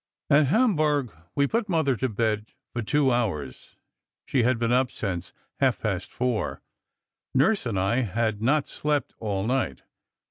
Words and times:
"At 0.31 0.47
Hamburg, 0.47 1.15
we 1.35 1.45
put 1.45 1.69
Mother 1.69 1.95
to 1.97 2.09
bed 2.09 2.47
for 2.73 2.81
two 2.81 3.11
hours. 3.11 3.75
She 4.25 4.41
had 4.41 4.57
been 4.57 4.71
up 4.71 4.89
since 4.89 5.31
half 5.59 5.79
past 5.79 6.09
four. 6.09 6.63
Nurse 7.35 7.67
and 7.67 7.79
I 7.79 7.97
had 7.97 8.41
not 8.41 8.67
slept 8.67 9.13
all 9.19 9.45
night. 9.45 9.83